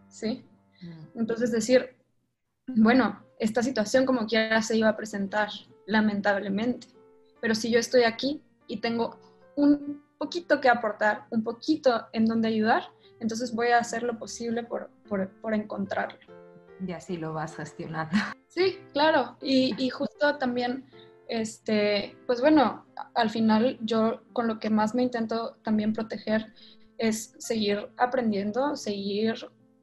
[0.09, 0.45] ¿sí?
[0.83, 1.21] Mm.
[1.21, 1.97] Entonces decir,
[2.67, 5.49] bueno, esta situación como quiera se iba a presentar,
[5.87, 6.89] lamentablemente.
[7.41, 9.19] Pero si yo estoy aquí y tengo
[9.57, 12.85] un poquito que aportar, un poquito en donde ayudar,
[13.21, 16.19] entonces voy a hacer lo posible por, por, encontrarlo.
[16.85, 18.17] Y así lo vas gestionando.
[18.49, 19.37] Sí, claro.
[19.41, 20.85] Y, y, justo también,
[21.29, 26.53] este, pues bueno, al final yo con lo que más me intento también proteger
[26.99, 29.35] es seguir aprendiendo, seguir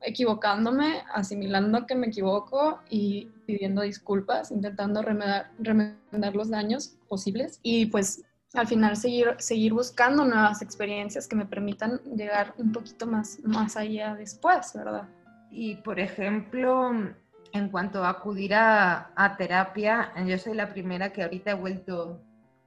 [0.01, 7.87] equivocándome, asimilando que me equivoco y pidiendo disculpas, intentando remediar, remediar los daños posibles y
[7.87, 13.39] pues al final seguir, seguir buscando nuevas experiencias que me permitan llegar un poquito más,
[13.43, 15.09] más allá después, ¿verdad?
[15.49, 16.91] Y por ejemplo,
[17.51, 22.21] en cuanto a acudir a, a terapia, yo soy la primera que ahorita he vuelto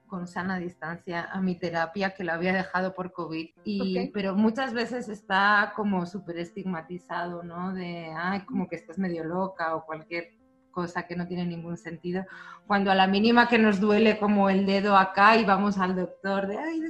[0.09, 3.51] con sana distancia a mi terapia que la había dejado por COVID.
[3.65, 7.73] Y, Pero muchas veces está como súper estigmatizado, ¿no?
[7.73, 10.42] De, ay, como que estás medio loca o cualquier
[10.73, 12.25] cosa que no tiene ningún sentido.
[12.67, 16.49] Cuando a la mínima que nos duele como el dedo acá y vamos al doctor
[16.49, 16.81] de, ay,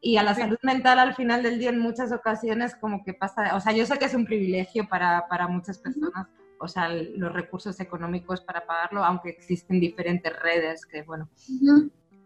[0.00, 3.54] y a la salud mental al final del día en muchas ocasiones como que pasa,
[3.54, 6.26] o sea, yo sé que es un privilegio para, para muchas personas,
[6.58, 11.28] o sea, los recursos económicos para pagarlo, aunque existen diferentes redes que, bueno,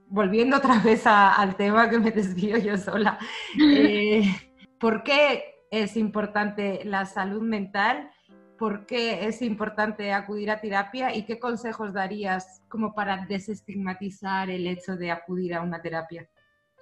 [0.08, 3.18] volviendo otra vez al tema que me desvío yo sola,
[3.60, 4.24] eh,
[4.78, 8.10] ¿por qué es importante la salud mental?
[8.62, 11.12] ¿Por qué es importante acudir a terapia?
[11.12, 16.30] ¿Y qué consejos darías como para desestigmatizar el hecho de acudir a una terapia?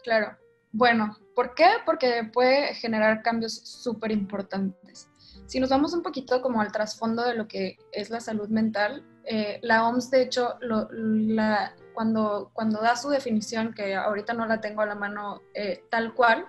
[0.05, 0.37] Claro.
[0.73, 1.65] Bueno, ¿por qué?
[1.87, 5.09] Porque puede generar cambios súper importantes.
[5.47, 9.03] Si nos vamos un poquito como al trasfondo de lo que es la salud mental,
[9.25, 10.57] eh, la OMS de hecho
[11.95, 16.13] cuando, cuando da su definición, que ahorita no la tengo a la mano eh, tal
[16.13, 16.45] cual,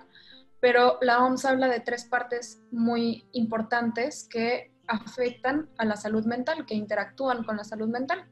[0.60, 6.66] pero la OMS habla de tres partes muy importantes que afectan a la salud mental,
[6.66, 8.26] que interactúan con la salud mental.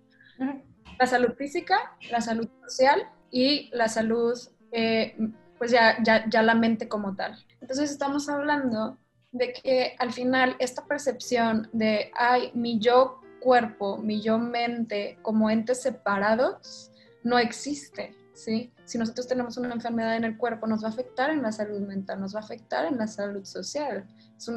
[0.99, 4.39] La salud física, la salud social y la salud,
[4.73, 5.17] eh,
[5.59, 7.37] pues ya, ya, ya la mente como tal.
[7.61, 8.99] Entonces estamos hablando
[9.33, 15.51] de que al final esta percepción de, ay, mi yo cuerpo, mi yo mente como
[15.51, 16.91] entes separados,
[17.23, 18.73] no existe, ¿sí?
[18.91, 21.79] Si nosotros tenemos una enfermedad en el cuerpo, nos va a afectar en la salud
[21.79, 24.05] mental, nos va a afectar en la salud social.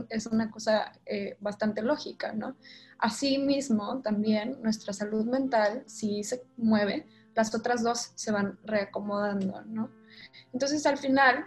[0.09, 2.57] Es, una cosa eh, bastante lógica, ¿no?
[2.97, 9.91] Asimismo, también nuestra salud mental, si se mueve, las otras dos se van reacomodando, ¿no?
[10.51, 11.45] Entonces, al final,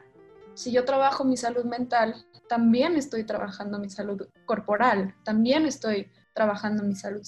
[0.54, 2.14] si yo trabajo mi salud mental,
[2.48, 7.22] también estoy trabajando mi salud corporal, también estoy trabajando mi salud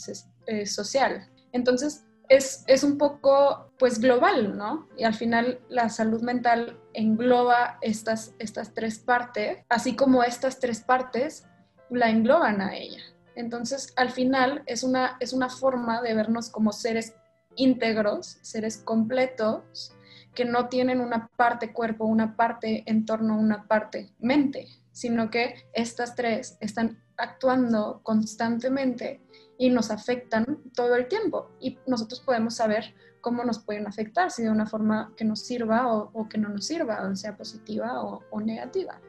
[0.47, 1.29] eh, social.
[1.51, 4.89] Entonces, es, es, un poco, pues, global, ¿no?
[4.97, 10.81] Y al final la salud mental engloba estas, estas tres partes, así como estas tres
[10.81, 11.47] partes
[11.91, 13.01] la engloban a ella.
[13.35, 17.15] Entonces, al final es una, es una forma de vernos como seres
[17.55, 19.93] íntegros, seres completos,
[20.35, 26.15] que no tienen una parte cuerpo, una parte entorno, una parte mente, sino que estas
[26.15, 29.21] tres están actuando constantemente
[29.59, 31.51] y nos afectan todo el tiempo.
[31.61, 35.93] Y nosotros podemos saber cómo nos pueden afectar, si de una forma que nos sirva
[35.93, 39.01] o, que no nos sirva, o sea positiva o, negativa.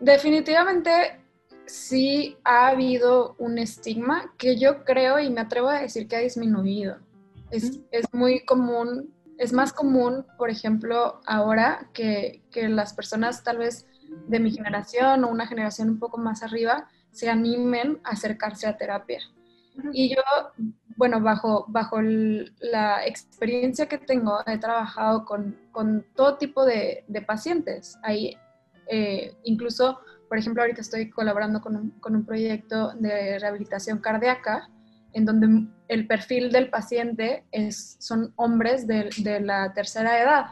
[0.00, 1.20] Definitivamente
[1.66, 6.20] sí ha habido un estigma que yo creo y me atrevo a decir que ha
[6.20, 6.98] disminuido.
[7.50, 13.86] Es, es muy común es más común, por ejemplo, ahora que, las personas tal vez
[14.26, 18.76] de mi generación o una generación un poco más arriba se animen a acercarse a
[18.76, 19.20] terapia.
[19.92, 20.22] Y yo,
[20.96, 25.56] bueno, bajo, bajo la experiencia que tengo, he trabajado con,
[26.14, 27.98] todo tipo de, pacientes.
[28.02, 28.36] Ahí,
[28.88, 34.68] eh, incluso, por ejemplo, ahorita estoy colaborando con un, con un proyecto de rehabilitación cardíaca
[35.12, 39.10] en donde el perfil del paciente es, son hombres de,
[39.40, 40.46] la tercera edad,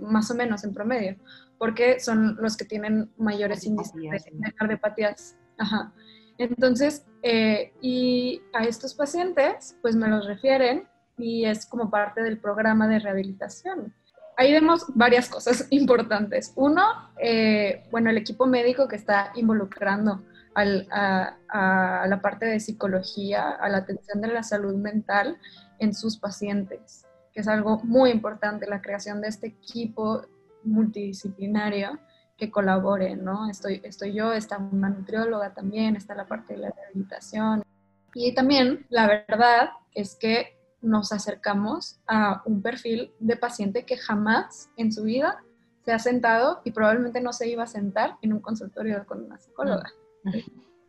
[0.00, 1.16] más o menos en promedio,
[1.58, 5.36] porque son los que tienen mayores índices de, cardiopatías.
[5.58, 5.92] Ajá.
[6.38, 12.38] Entonces, eh, y a estos pacientes, pues me los refieren y es como parte del
[12.38, 13.94] programa de rehabilitación.
[14.36, 16.52] Ahí vemos varias cosas importantes.
[16.56, 16.82] Uno,
[17.18, 20.22] eh, bueno, el equipo médico que está involucrando
[20.54, 25.38] a, la parte de psicología, a la atención de la salud mental
[25.78, 30.26] en sus pacientes, que es algo muy importante, la creación de este equipo
[30.64, 31.98] multidisciplinario
[32.42, 33.48] que colabore, ¿no?
[33.48, 37.62] Estoy, estoy yo, está una nutrióloga también, está la parte de la rehabilitación.
[38.14, 44.68] Y también, la verdad es que nos acercamos a un perfil de paciente que jamás
[44.76, 45.40] en su vida
[45.84, 49.38] se ha sentado y probablemente no se iba a sentar en un consultorio con una
[49.38, 49.92] psicóloga.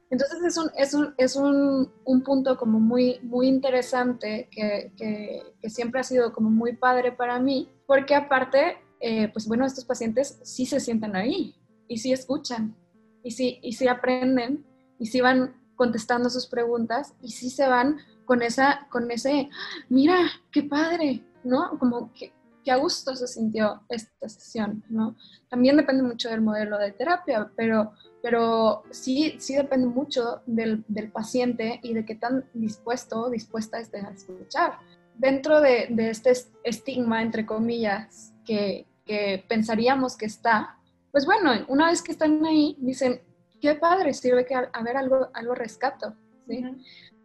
[0.09, 5.69] Entonces es un, es un, es un, un punto como muy, muy interesante que, que,
[5.69, 10.39] siempre ha sido como muy padre para mí, porque aparte, eh, pues bueno, estos pacientes
[10.43, 11.55] sí se sienten ahí
[11.89, 12.73] y sí escuchan
[13.21, 14.65] y sí, y sí aprenden
[14.97, 19.49] y sí van contestando sus preguntas y sí se van con, esa, con ese,
[19.89, 20.15] mira,
[20.53, 21.77] qué padre, ¿no?
[21.79, 22.31] Como que,
[22.63, 25.17] que a gusto se sintió esta sesión, ¿no?
[25.49, 27.91] También depende mucho del modelo de terapia, pero
[28.23, 33.79] pero sí, sí depende mucho del, del paciente y de qué tan dispuesto o dispuesta
[33.79, 34.79] esté a escuchar.
[35.15, 36.31] Dentro de, de este
[36.63, 40.77] estigma, entre comillas, que, que, pensaríamos que está,
[41.11, 43.21] pues bueno, una vez que están ahí, dicen,
[43.61, 46.15] qué padre, sirve que a, ver algo, algo rescato.
[46.47, 46.63] ¿sí?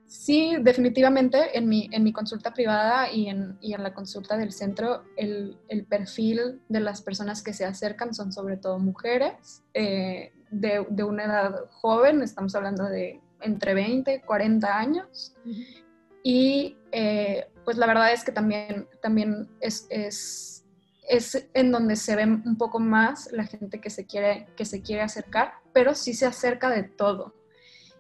[0.09, 4.53] Sí, definitivamente en mi, en mi consulta privada y en, y en la consulta del
[4.53, 10.33] centro, el, el, perfil de las personas que se acercan son sobre todo mujeres, eh,
[10.51, 15.35] de, de, una edad joven, estamos hablando de entre 20 y 40 años.
[16.23, 20.58] y eh, pues la verdad es que también, también es, es,
[21.09, 24.83] es, en donde se ve un poco más la gente que se quiere, que se
[24.83, 27.35] quiere acercar, pero sí se acerca de todo.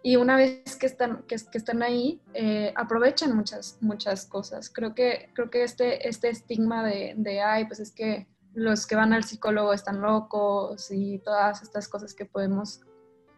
[0.02, 4.70] Y una vez que están, que, están ahí, eh, aprovechan muchas, muchas cosas.
[4.70, 8.96] Creo que, creo que este, este estigma de, de, ay, pues es que los que
[8.96, 12.80] van al psicólogo están locos y todas estas cosas que podemos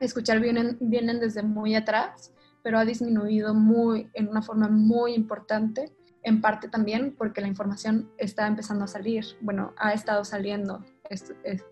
[0.01, 5.93] escuchar vienen, vienen desde muy atrás, pero ha disminuido muy, en una forma muy importante,
[6.23, 10.85] en parte también porque la información está empezando a salir, bueno, ha estado saliendo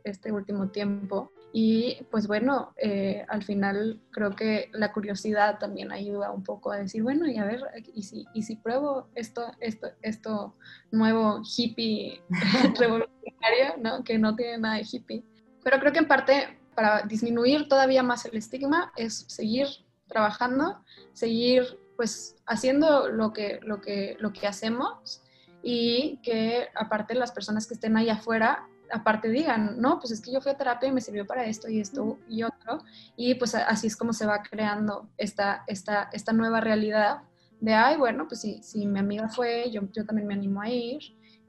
[0.04, 6.30] este, último tiempo y pues bueno, eh, al final creo que la curiosidad también ayuda
[6.30, 7.60] un poco a decir, bueno, y a ver,
[7.94, 10.56] ¿y si, y si pruebo esto, esto, esto
[10.90, 12.22] nuevo hippie
[12.78, 14.04] revolucionario, ¿no?
[14.04, 15.24] que no tiene nada de hippie?
[15.62, 19.66] Pero creo que en parte para disminuir todavía más el estigma es seguir
[20.06, 20.82] trabajando,
[21.12, 21.64] seguir
[21.98, 25.20] pues haciendo lo que, lo que, lo que hacemos
[25.64, 30.32] y que aparte las personas que estén ahí afuera aparte digan, no, pues es que
[30.32, 32.78] yo fui a terapia y me sirvió para esto y esto y otro,
[33.16, 37.22] y pues así es como se va creando esta, esta, esta nueva realidad
[37.60, 40.70] de, ay, bueno, pues si, si mi amiga fue, yo, yo también me animo a
[40.70, 41.00] ir,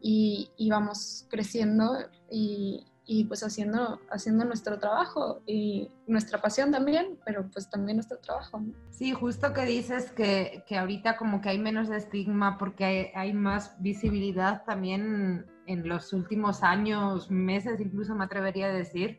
[0.01, 1.97] y, y vamos creciendo
[2.31, 8.19] y, y, pues haciendo, haciendo nuestro trabajo y nuestra pasión también, pero pues también nuestro
[8.19, 8.61] trabajo.
[8.91, 13.33] Sí, justo que dices que, que ahorita como que hay menos estigma porque hay, hay
[13.33, 19.17] más visibilidad también en los últimos años, meses, incluso me atrevería a decir,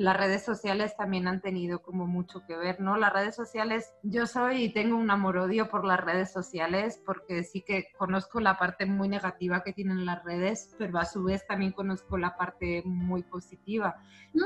[0.00, 2.96] las redes sociales también han tenido como mucho que ver, ¿no?
[2.96, 7.60] Las redes sociales, yo soy y tengo un amor-odio por las redes sociales porque sí
[7.60, 11.72] que conozco la parte muy negativa que tienen las redes, pero a su vez también
[11.72, 13.96] conozco la parte muy positiva.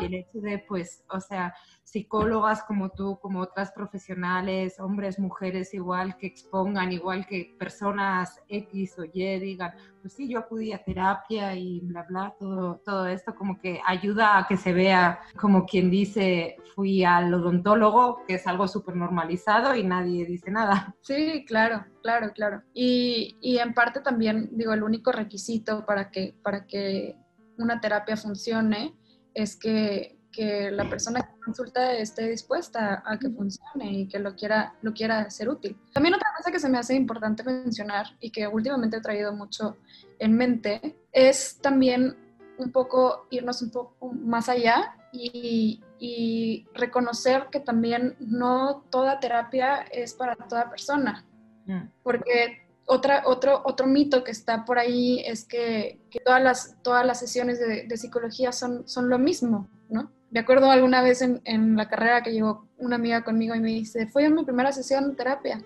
[0.01, 6.17] El hecho de, pues, o sea, psicólogas como tú, como otras profesionales, hombres, mujeres igual,
[6.17, 9.73] que expongan, igual que personas X o Y digan,
[10.05, 14.37] pues sí, yo acudí a terapia y bla, bla, todo, todo esto como que ayuda
[14.37, 19.75] a que se vea como quien dice, fui al odontólogo, que es algo súper normalizado
[19.75, 20.95] y nadie dice nada.
[21.01, 22.63] Sí, claro, claro, claro.
[22.75, 27.17] Y, y en parte también, digo, el único requisito para que, para que
[27.57, 28.95] una terapia funcione
[29.33, 34.35] es que que la persona que consulta esté dispuesta a que funcione y que lo
[34.35, 35.77] quiera, lo quiera hacer útil.
[35.93, 39.77] También otra cosa que se me hace importante mencionar y que últimamente he traído mucho
[40.19, 42.17] en mente es también
[42.59, 49.83] un poco irnos un poco más allá y, y reconocer que también no toda terapia
[49.93, 51.25] es para toda persona.
[51.67, 51.89] Mm.
[52.03, 57.07] Porque otra, otro, otro mito que está por ahí es que, que todas, las, todas
[57.07, 60.13] las sesiones de, de, psicología son, son lo mismo, ¿no?
[60.35, 63.69] Me acuerdo alguna vez en, en, la carrera que llegó una amiga conmigo y me
[63.69, 65.65] dice, fue en mi primera sesión de terapia.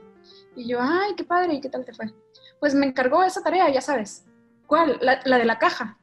[0.54, 2.12] Y yo, ay, qué padre, ¿y qué tal te fue?
[2.60, 4.26] Pues me encargó esa tarea, ya sabes.
[4.66, 4.98] ¿Cuál?
[5.00, 5.98] La, la de la caja,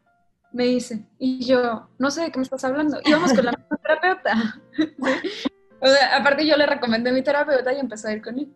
[0.52, 1.06] me dice.
[1.20, 3.00] Y yo, no sé de qué me estás hablando.
[3.06, 4.62] Íbamos con la misma terapeuta.
[5.82, 8.52] o sea, aparte yo le recomendé a mi terapeuta y empecé a ir con él.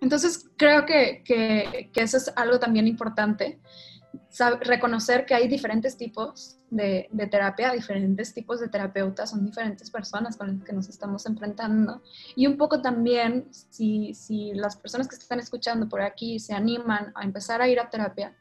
[0.00, 3.58] Entonces, creo que, que, que eso es algo también importante
[4.60, 10.36] reconocer que hay diferentes tipos de, de, terapia, diferentes tipos de terapeutas, son diferentes personas
[10.36, 12.02] con las que nos estamos enfrentando.
[12.34, 17.12] Y un poco también, si, si las personas que están escuchando por aquí se animan
[17.14, 18.36] a empezar a ir a terapia,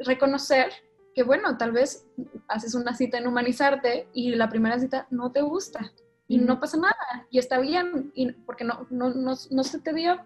[0.00, 0.72] reconocer
[1.14, 2.06] que, bueno, tal vez
[2.48, 5.92] haces una cita en humanizarte y la primera cita no te gusta.
[6.28, 9.92] Y no pasa nada, y está bien, y porque no, no, no, no se te
[9.92, 10.16] dio,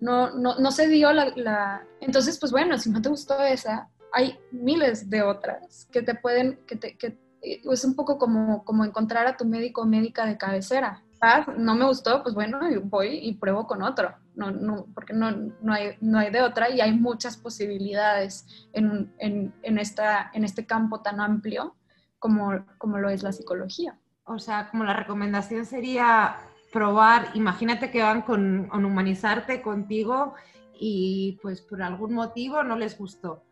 [0.00, 1.86] no, no, no se dio la, la...
[2.00, 6.60] Entonces, pues bueno, si no te gustó esa, hay miles de otras que te pueden,
[6.66, 10.36] que, te, que es un poco como, como encontrar a tu médico o médica de
[10.36, 11.02] cabecera.
[11.20, 15.30] Ah, no me gustó, pues bueno, voy y pruebo con otro, no, no, porque no,
[15.30, 20.42] no, hay, no hay de otra y hay muchas posibilidades en, en, en, esta, en
[20.42, 21.76] este campo tan amplio
[22.18, 23.96] como, como lo es la psicología.
[24.24, 26.38] O sea, como la recomendación sería
[26.72, 30.34] probar, imagínate que van con, con humanizarte contigo
[30.74, 33.44] y pues por algún motivo no les gustó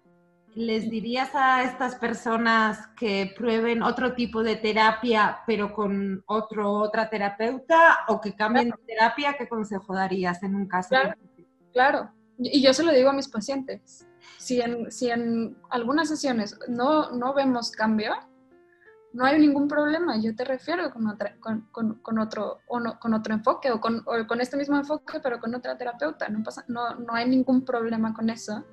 [0.54, 7.08] ¿Les dirías a estas personas que prueben otro tipo de terapia, pero con otro, otra
[7.08, 9.36] terapeuta, o que cambien de terapia?
[9.38, 10.88] ¿Qué consejo darías en un caso?
[10.90, 11.14] Claro,
[11.72, 12.10] claro.
[12.38, 14.06] y yo se lo digo a mis pacientes.
[14.38, 18.14] Si en, si en algunas sesiones no, no vemos cambio,
[19.12, 21.68] no hay ningún problema, yo te refiero con, otra, con,
[22.02, 25.54] con, otro, o con otro enfoque o con, o con, este mismo enfoque, pero con
[25.54, 28.64] otra terapeuta, no, pasa, no, no hay ningún problema con eso.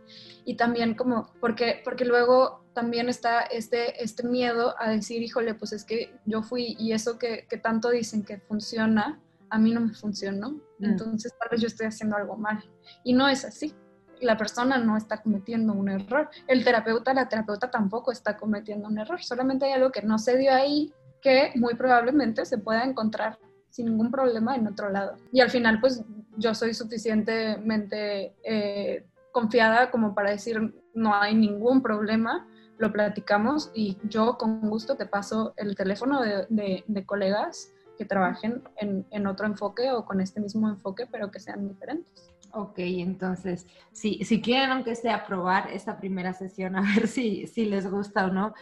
[0.46, 5.74] Y también como, porque, porque luego también está este, este miedo a decir, híjole, pues
[5.74, 9.82] es que yo fui y eso que, que tanto dicen que funciona, a mí no
[9.82, 10.86] me funcionó, mm.
[10.86, 12.64] entonces tal vez yo estoy haciendo algo mal.
[13.04, 13.74] Y no es así.
[14.22, 16.30] La persona no está cometiendo un error.
[16.48, 19.22] El terapeuta, la terapeuta tampoco está cometiendo un error.
[19.22, 23.40] Solamente hay algo que no se dio ahí que muy probablemente se pueda encontrar
[23.70, 25.18] sin ningún problema en otro lado.
[25.32, 26.04] Y al final, pues
[26.38, 32.48] yo soy suficientemente eh, confiada como para decir no hay ningún problema,
[32.78, 39.06] lo platicamos y yo con gusto te paso el teléfono de, colegas que trabajen en,
[39.12, 42.32] en, otro enfoque o con este mismo enfoque, pero que sean diferentes.
[42.52, 47.66] Ok, entonces, si, si quieren, aunque sea probar esta primera sesión, a ver si, si
[47.66, 48.54] les gusta o no,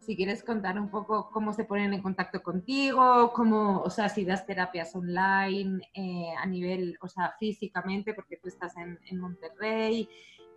[0.00, 4.24] si quieres contar un poco cómo se ponen en contacto contigo, cómo, o sea, si
[4.24, 10.08] das terapias online eh, a nivel, o sea, físicamente, porque tú estás en, en Monterrey,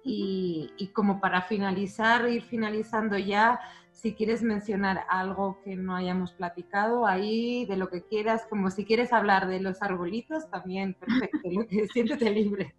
[0.04, 3.60] y, y, como para finalizar, ir finalizando ya,
[3.98, 8.86] si quieres mencionar algo que no hayamos platicado ahí, de lo que quieras, como si
[8.86, 11.40] quieres hablar de los arbolitos, también perfecto,
[11.94, 12.76] siéntete libre.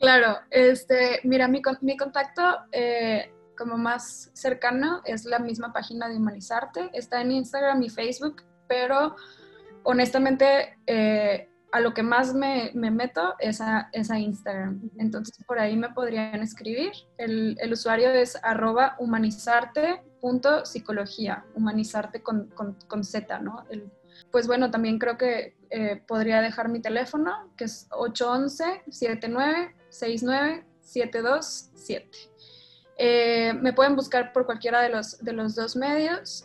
[0.00, 6.16] Claro, este, mira, mi, mi contacto eh, como más cercano es la misma página de
[6.16, 6.90] Humanizarte.
[6.92, 9.14] Está en Instagram y Facebook, pero
[9.84, 14.90] honestamente eh, a lo que más me, meto es a, Instagram.
[14.98, 16.92] Entonces por ahí me podrían escribir.
[17.18, 23.66] El, usuario es arroba humanizarte.psicología, humanizarte con, con, Z, ¿no?
[24.30, 30.64] pues bueno, también creo que eh, podría dejar mi teléfono, que es 811 79 69
[30.80, 32.37] 727.
[33.00, 36.44] Eh, me pueden buscar por cualquiera de los, de los dos medios.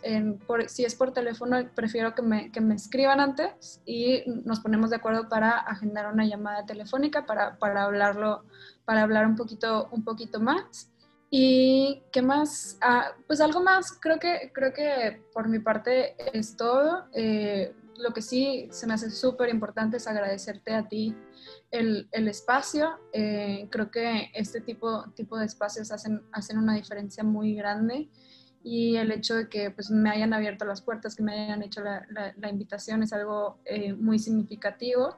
[0.67, 4.97] si es por teléfono, prefiero que me, que me, escriban antes y nos ponemos de
[4.97, 8.43] acuerdo para agendar una llamada telefónica para, para hablarlo,
[8.85, 10.91] para hablar un poquito, un poquito más.
[11.31, 12.77] ¿Y qué más?
[12.81, 17.07] Ah, pues algo más, creo que, creo que por mi parte es todo.
[17.13, 21.15] Eh, lo que sí se me hace súper importante es agradecerte a ti
[21.71, 22.99] el, el espacio.
[23.11, 28.09] Eh, creo que este tipo, tipo de espacios hacen, hacen una diferencia muy grande
[28.63, 31.81] y el hecho de que pues, me hayan abierto las puertas, que me hayan hecho
[31.81, 35.17] la, la, invitación es algo eh, muy significativo.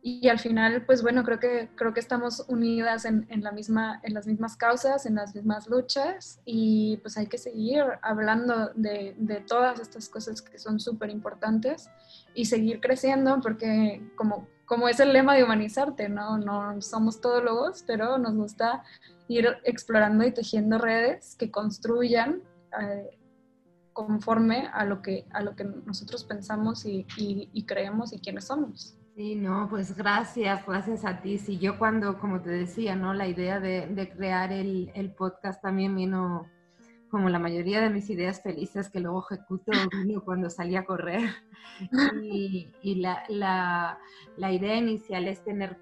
[0.00, 4.00] Y, al final, pues bueno, creo que, creo que estamos unidas en, en, la misma,
[4.02, 9.14] en las mismas causas, en las mismas luchas y pues hay que seguir hablando de,
[9.18, 11.90] de todas estas cosas que son súper importantes
[12.34, 16.36] y seguir creciendo porque como como es el lema de humanizarte, ¿no?
[16.36, 18.84] No somos todólogos, pero nos gusta
[19.26, 22.42] ir explorando y tejiendo redes que construyan
[22.78, 23.18] eh,
[23.94, 27.06] conforme a lo, que, a lo que nosotros pensamos y,
[27.66, 28.97] creemos y quiénes somos.
[29.18, 31.38] Sí, no, pues gracias, gracias a ti.
[31.38, 33.14] Sí, yo cuando, como te decía, ¿no?
[33.14, 36.46] La idea de, de crear el, el podcast también vino
[37.10, 39.72] como la mayoría de mis ideas felices que luego ejecuto
[40.24, 41.30] cuando salí a correr.
[42.22, 43.98] Y, y la, la,
[44.36, 45.78] la, idea inicial es tener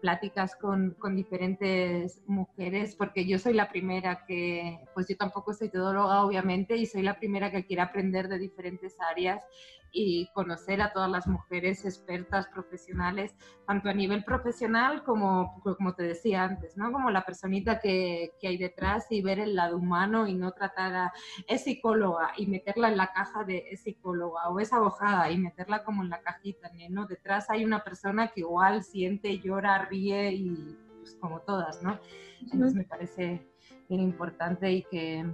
[0.00, 5.68] pláticas con, con, diferentes mujeres, porque yo soy la primera que, pues yo tampoco soy
[5.68, 9.44] todóloga, obviamente, y soy la primera que quiere aprender de diferentes áreas
[9.92, 13.34] y conocer a todas las mujeres expertas, profesionales,
[13.66, 16.92] tanto a nivel profesional como, como te decía antes, ¿no?
[16.92, 20.94] Como la personita que, que hay detrás y ver el lado humano y no tratar
[20.94, 21.12] a,
[21.46, 25.84] es psicóloga y meterla en la caja de es psicóloga o es abogada y meterla
[25.84, 27.06] como en la cajita, ¿no?
[27.06, 31.98] Detrás hay una persona que igual siente, llora, ríe y pues como todas, ¿no?
[32.40, 33.50] Entonces me parece
[33.90, 35.26] bien importante y que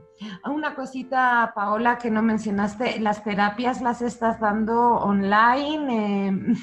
[0.42, 6.26] ah, una cosita, Paola, que no mencionaste, las terapias las estás dando online.
[6.26, 6.56] Eh,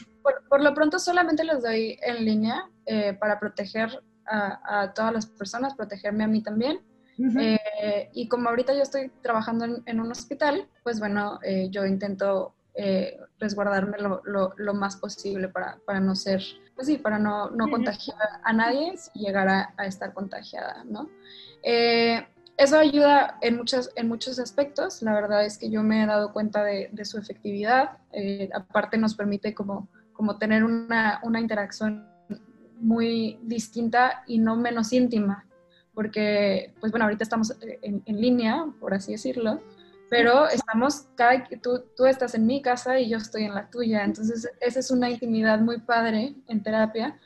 [0.50, 5.76] por, lo pronto solamente las doy en línea eh, para proteger a, todas las personas,
[5.76, 6.82] protegerme a mí también.
[7.40, 11.40] Eh, y como ahorita yo estoy trabajando en, un hospital, pues bueno,
[11.70, 12.56] yo intento
[13.38, 14.22] resguardarme lo,
[14.58, 16.42] lo, más posible para, para, no ser,
[16.74, 21.10] pues sí, para no, no contagiar a nadie y llegar a, a estar contagiada, ¿no?
[21.64, 22.26] Eh,
[22.58, 25.02] eso ayuda en, muchos, en muchos aspectos.
[25.02, 27.98] La verdad es que yo me he dado cuenta de, su efectividad.
[28.12, 32.08] Eh, aparte nos permite como, como tener una, una, interacción
[32.80, 35.46] muy distinta y no menos íntima.
[35.94, 39.62] Porque, pues bueno, ahorita estamos en, en línea, por así decirlo,
[40.10, 44.04] pero estamos, cada, tú, tú estás en mi casa y yo estoy en la tuya.
[44.04, 47.20] Entonces, esa es una intimidad muy padre en terapia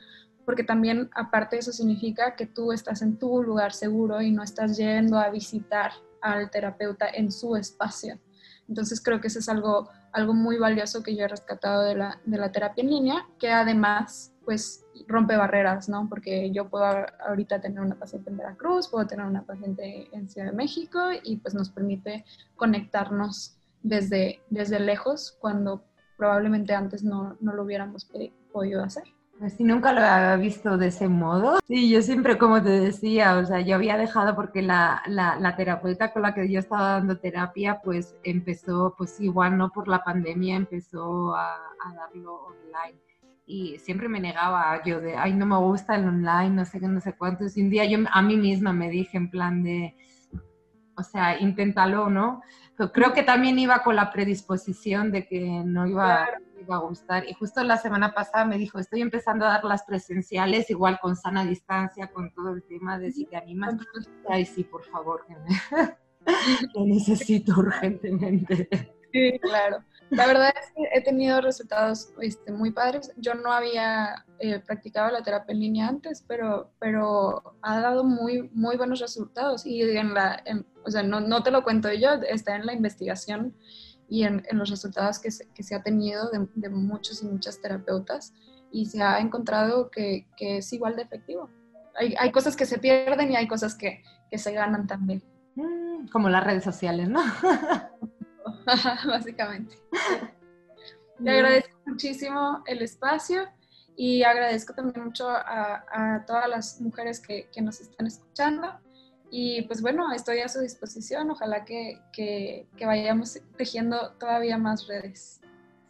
[0.48, 4.78] porque también aparte eso significa que tú estás en tu lugar seguro y no estás
[4.78, 5.92] yendo a visitar
[6.22, 8.18] al terapeuta en su espacio.
[8.66, 12.18] Entonces creo que eso es algo, algo muy valioso que yo he rescatado de la,
[12.24, 16.08] de la terapia en línea, que además pues rompe barreras, ¿no?
[16.08, 16.86] Porque yo puedo
[17.26, 21.36] ahorita tener una paciente en Veracruz, puedo tener una paciente en Ciudad de México y
[21.36, 22.24] pues nos permite
[22.56, 25.84] conectarnos desde, desde lejos cuando
[26.16, 28.10] probablemente antes no, no lo hubiéramos
[28.50, 29.04] podido hacer.
[29.38, 31.60] Pues sí, nunca lo había visto de ese modo.
[31.68, 36.12] Sí, yo siempre, como te decía, o sea, yo había dejado porque la, la, terapeuta
[36.12, 40.56] con la que yo estaba dando terapia, pues empezó, pues igual no por la pandemia,
[40.56, 42.98] empezó a, a darlo online.
[43.46, 46.88] Y siempre me negaba yo de, ay, no me gusta el online, no sé qué,
[46.88, 47.44] no sé cuánto.
[47.54, 49.94] Y un día yo a mí misma me dije en plan de,
[50.96, 52.42] o sea, inténtalo, ¿no?
[52.76, 56.26] Pero creo que también iba con la predisposición de que no iba,
[56.60, 57.28] iba, a gustar.
[57.28, 61.16] Y justo la semana pasada me dijo, estoy empezando a dar las presenciales, igual con
[61.16, 63.74] sana distancia, con todo el tema de si te animas.
[64.28, 65.96] Ay, sí, por favor, que me...
[66.74, 68.68] lo necesito urgentemente.
[69.12, 69.78] Sí, claro.
[70.10, 73.12] La verdad es que he tenido resultados este, muy padres.
[73.16, 78.48] Yo no había eh, practicado la terapia en línea antes, pero, pero ha dado muy,
[78.54, 79.66] muy buenos resultados.
[79.66, 80.42] Y en la,
[80.84, 83.54] o sea, no, no, te lo cuento yo, está en la investigación
[84.08, 87.26] y en, en los resultados que se, que se ha tenido de, de, muchos y
[87.26, 88.32] muchas terapeutas
[88.70, 91.50] y se ha encontrado que, que es igual de efectivo.
[91.94, 95.22] Hay, hay, cosas que se pierden y hay cosas que, que se ganan también.
[95.56, 97.20] Mm, como las redes sociales, ¿no?
[99.06, 99.76] básicamente.
[101.22, 103.48] Te agradezco muchísimo el espacio
[103.96, 108.68] y agradezco también mucho a, todas las mujeres que, nos están escuchando.
[109.30, 111.30] Y pues bueno, estoy a su disposición.
[111.30, 112.00] Ojalá que,
[112.80, 115.40] vayamos tejiendo todavía más redes.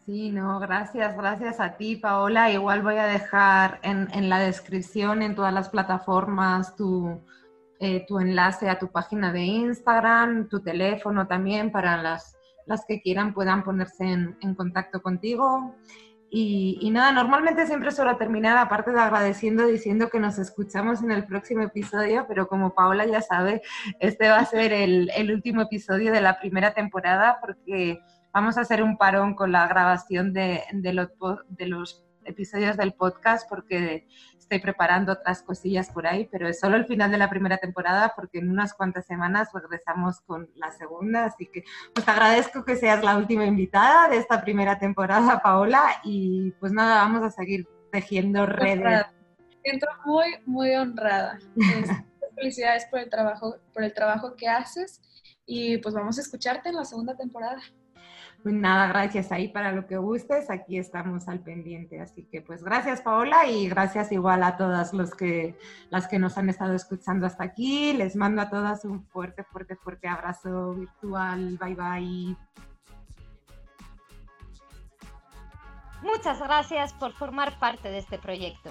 [0.05, 2.51] Sí, no, gracias, gracias a ti, Paola.
[2.51, 7.21] Igual voy a dejar en, en la descripción, en todas las plataformas, tu,
[7.79, 13.01] eh, tu enlace a tu página de Instagram, tu teléfono también para las las que
[13.01, 15.75] quieran puedan ponerse en, contacto contigo.
[16.31, 21.25] Y, nada, normalmente siempre suelo terminar, aparte de agradeciendo, diciendo que nos escuchamos en el
[21.25, 23.63] próximo episodio, pero como Paola ya sabe,
[23.99, 28.01] este va a ser el, último episodio de la primera temporada porque
[28.33, 31.09] vamos a hacer un parón con la grabación de, de, los,
[31.49, 34.07] de los episodios del podcast porque
[34.49, 38.15] estoy preparando otras cosillas por ahí, pero es solo el final de la primera temporada
[38.17, 43.05] porque en unas cuantas semanas regresamos con la segunda, así que pues agradezco que seas
[43.05, 48.47] la última invitada de esta primera temporada, Paola, y pues nada, vamos a seguir tejiendo
[48.47, 49.05] redes.
[49.63, 51.39] Siento muy, muy honrada.
[52.35, 55.03] Felicidades por el trabajo, por el trabajo que haces
[55.45, 57.61] y pues vamos a escucharte en la segunda temporada.
[58.43, 62.01] Pues nada, gracias ahí para lo que gustes, aquí estamos al pendiente.
[62.01, 65.57] Así que pues gracias Paola y gracias igual a todas los que,
[65.91, 67.93] las que nos han estado escuchando hasta aquí.
[67.95, 71.59] Les mando a todas un fuerte, fuerte, fuerte abrazo virtual.
[71.59, 72.37] Bye bye.
[76.03, 78.71] Muchas gracias por formar parte de este proyecto.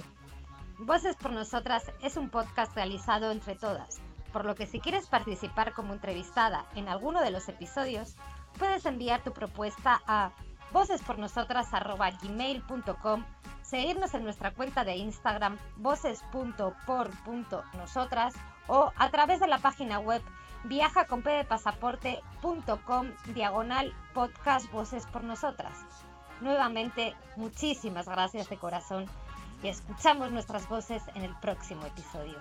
[0.79, 3.99] Voces por Nosotras es un podcast realizado entre todas,
[4.31, 8.15] por lo que si quieres participar como entrevistada en alguno de los episodios,
[8.57, 10.31] puedes enviar tu propuesta a
[10.71, 13.23] vocespornosotras.gmail.com,
[13.61, 18.33] seguirnos en nuestra cuenta de Instagram voces.por.nosotras
[18.67, 20.21] o a través de la página web
[20.65, 25.73] viajaconpdepasaporte.com diagonal podcast Voces por Nosotras.
[26.41, 29.07] Nuevamente, muchísimas gracias de corazón
[29.63, 32.39] y escuchamos nuestras voces en el próximo episodio.